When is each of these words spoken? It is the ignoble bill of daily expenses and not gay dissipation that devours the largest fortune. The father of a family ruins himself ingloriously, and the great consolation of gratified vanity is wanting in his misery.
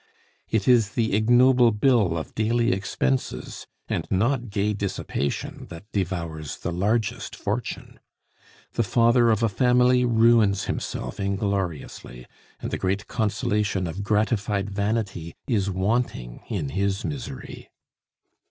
It 0.49 0.67
is 0.67 0.93
the 0.93 1.13
ignoble 1.13 1.69
bill 1.71 2.17
of 2.17 2.33
daily 2.33 2.71
expenses 2.71 3.67
and 3.87 4.07
not 4.09 4.49
gay 4.49 4.73
dissipation 4.73 5.67
that 5.69 5.91
devours 5.91 6.57
the 6.57 6.71
largest 6.71 7.35
fortune. 7.35 7.99
The 8.73 8.81
father 8.81 9.29
of 9.29 9.43
a 9.43 9.47
family 9.47 10.03
ruins 10.03 10.63
himself 10.63 11.19
ingloriously, 11.19 12.25
and 12.59 12.71
the 12.71 12.79
great 12.79 13.05
consolation 13.05 13.85
of 13.85 14.01
gratified 14.01 14.71
vanity 14.71 15.35
is 15.45 15.69
wanting 15.69 16.41
in 16.49 16.69
his 16.69 17.05
misery. 17.05 17.69